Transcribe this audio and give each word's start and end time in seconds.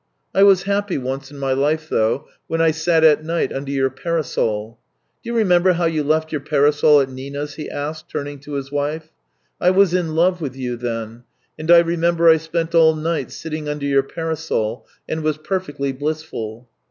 I 0.33 0.41
was 0.41 0.63
happy 0.63 0.97
once 0.97 1.29
in 1.29 1.37
my 1.37 1.51
life, 1.53 1.87
though, 1.87 2.27
when 2.47 2.59
I 2.59 2.71
sat 2.71 3.03
at 3.03 3.23
night 3.23 3.53
under 3.53 3.69
your 3.71 3.91
parasol. 3.91 4.79
Do 5.23 5.29
you 5.29 5.35
remember 5.35 5.73
how 5.73 5.85
you 5.85 6.03
left 6.03 6.31
your 6.31 6.41
parasol 6.41 7.01
at 7.01 7.09
Nina's?" 7.11 7.53
he 7.53 7.69
asked, 7.69 8.09
turning 8.09 8.39
to 8.39 8.53
his 8.53 8.71
wife." 8.71 9.11
I 9.61 9.69
was 9.69 9.93
in 9.93 10.15
love 10.15 10.41
with 10.41 10.55
you 10.55 10.75
then, 10.75 11.25
and 11.59 11.69
I 11.69 11.77
remember 11.81 12.29
I 12.29 12.37
spent 12.37 12.73
all 12.73 12.95
night 12.95 13.31
sitting 13.31 13.69
under 13.69 13.85
your 13.85 14.01
parasol, 14.01 14.87
and 15.07 15.21
was 15.21 15.37
perfectly 15.37 15.91
blissful." 15.91 16.67